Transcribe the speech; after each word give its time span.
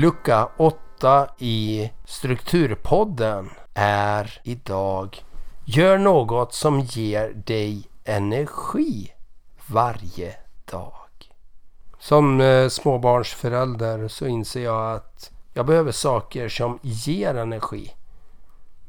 Lucka 0.00 0.48
8 0.56 1.28
i 1.38 1.90
Strukturpodden 2.04 3.50
är 3.74 4.40
idag 4.42 5.24
Gör 5.64 5.98
något 5.98 6.54
som 6.54 6.80
ger 6.80 7.32
dig 7.34 7.88
energi 8.04 9.12
varje 9.66 10.34
dag. 10.70 11.32
Som 11.98 12.40
eh, 12.40 12.68
småbarnsförälder 12.68 14.08
så 14.08 14.26
inser 14.26 14.64
jag 14.64 14.94
att 14.94 15.30
jag 15.52 15.66
behöver 15.66 15.92
saker 15.92 16.48
som 16.48 16.78
ger 16.82 17.34
energi. 17.34 17.94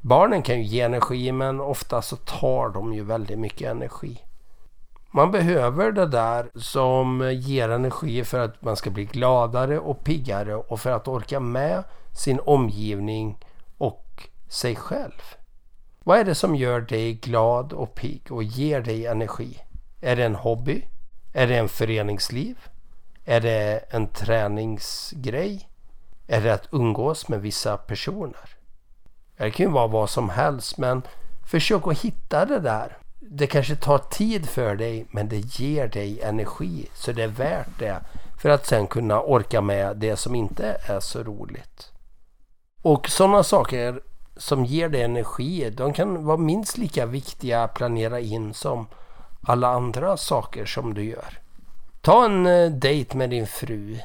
Barnen 0.01 0.41
kan 0.41 0.57
ju 0.57 0.63
ge 0.63 0.81
energi 0.81 1.31
men 1.31 1.59
ofta 1.59 2.01
så 2.01 2.15
tar 2.15 2.69
de 2.69 2.93
ju 2.93 3.03
väldigt 3.03 3.39
mycket 3.39 3.71
energi. 3.71 4.23
Man 5.11 5.31
behöver 5.31 5.91
det 5.91 6.07
där 6.07 6.49
som 6.55 7.31
ger 7.33 7.69
energi 7.69 8.23
för 8.23 8.39
att 8.39 8.61
man 8.61 8.75
ska 8.75 8.89
bli 8.89 9.05
gladare 9.05 9.79
och 9.79 10.03
piggare 10.03 10.55
och 10.55 10.79
för 10.79 10.91
att 10.91 11.07
orka 11.07 11.39
med 11.39 11.83
sin 12.13 12.39
omgivning 12.39 13.37
och 13.77 14.29
sig 14.47 14.75
själv. 14.75 15.21
Vad 16.03 16.19
är 16.19 16.23
det 16.23 16.35
som 16.35 16.55
gör 16.55 16.81
dig 16.81 17.13
glad 17.13 17.73
och 17.73 17.95
pigg 17.95 18.31
och 18.31 18.43
ger 18.43 18.81
dig 18.81 19.05
energi? 19.05 19.59
Är 20.01 20.15
det 20.15 20.25
en 20.25 20.35
hobby? 20.35 20.85
Är 21.33 21.47
det 21.47 21.57
en 21.57 21.69
föreningsliv? 21.69 22.57
Är 23.25 23.41
det 23.41 23.85
en 23.89 24.07
träningsgrej? 24.07 25.69
Är 26.27 26.41
det 26.41 26.53
att 26.53 26.67
umgås 26.71 27.27
med 27.27 27.41
vissa 27.41 27.77
personer? 27.77 28.49
Det 29.37 29.51
kan 29.51 29.65
ju 29.65 29.71
vara 29.71 29.87
vad 29.87 30.09
som 30.09 30.29
helst 30.29 30.77
men 30.77 31.01
försök 31.51 31.87
att 31.87 32.01
hitta 32.01 32.45
det 32.45 32.59
där. 32.59 32.98
Det 33.19 33.47
kanske 33.47 33.75
tar 33.75 33.97
tid 33.97 34.49
för 34.49 34.75
dig 34.75 35.05
men 35.11 35.29
det 35.29 35.59
ger 35.59 35.87
dig 35.87 36.21
energi 36.21 36.89
så 36.93 37.11
det 37.11 37.23
är 37.23 37.27
värt 37.27 37.79
det 37.79 38.01
för 38.41 38.49
att 38.49 38.65
sen 38.65 38.87
kunna 38.87 39.21
orka 39.21 39.61
med 39.61 39.97
det 39.97 40.15
som 40.15 40.35
inte 40.35 40.77
är 40.87 40.99
så 40.99 41.23
roligt. 41.23 41.91
Och 42.81 43.09
sådana 43.09 43.43
saker 43.43 44.01
som 44.37 44.65
ger 44.65 44.89
dig 44.89 45.01
energi 45.01 45.69
de 45.69 45.93
kan 45.93 46.25
vara 46.25 46.37
minst 46.37 46.77
lika 46.77 47.05
viktiga 47.05 47.63
att 47.63 47.73
planera 47.73 48.19
in 48.19 48.53
som 48.53 48.87
alla 49.41 49.67
andra 49.67 50.17
saker 50.17 50.65
som 50.65 50.93
du 50.93 51.03
gör. 51.03 51.39
Ta 52.01 52.25
en 52.25 52.45
eh, 52.45 52.71
dejt 52.71 53.17
med 53.17 53.29
din 53.29 53.47
fru. 53.47 53.99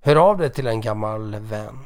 Hör 0.00 0.16
av 0.16 0.38
dig 0.38 0.52
till 0.52 0.66
en 0.66 0.80
gammal 0.80 1.34
vän. 1.34 1.78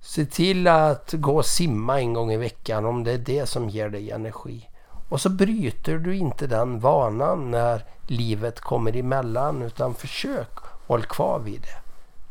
Se 0.00 0.24
till 0.24 0.66
att 0.66 1.12
gå 1.12 1.36
och 1.36 1.46
simma 1.46 2.00
en 2.00 2.12
gång 2.12 2.32
i 2.32 2.36
veckan 2.36 2.84
om 2.84 3.04
det 3.04 3.12
är 3.12 3.18
det 3.18 3.46
som 3.46 3.68
ger 3.68 3.88
dig 3.88 4.10
energi. 4.10 4.69
Och 5.10 5.20
så 5.20 5.28
bryter 5.28 5.98
du 5.98 6.16
inte 6.16 6.46
den 6.46 6.80
vanan 6.80 7.50
när 7.50 7.84
livet 8.06 8.60
kommer 8.60 8.96
emellan 8.96 9.62
utan 9.62 9.94
försök 9.94 10.50
håll 10.86 11.02
kvar 11.02 11.38
vid 11.38 11.60
det. 11.60 11.78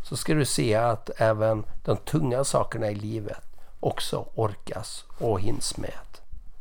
Så 0.04 0.18
ska 0.18 0.34
du 0.34 0.46
se 0.46 0.76
att 0.76 1.10
även 1.18 1.64
de 1.86 1.98
tunga 1.98 2.44
sakerna 2.44 2.90
i 2.90 2.96
livet 2.96 3.44
också 3.80 4.26
orkas 4.36 5.06
och 5.18 5.42
hinns 5.42 5.78
med. 5.78 5.92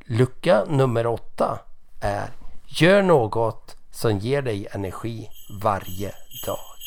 Lucka 0.00 0.64
nummer 0.68 1.06
åtta 1.06 1.58
är 2.00 2.30
Gör 2.66 3.02
något 3.02 3.76
som 3.90 4.18
ger 4.18 4.42
dig 4.42 4.68
energi 4.70 5.30
varje 5.62 6.12
dag. 6.46 6.77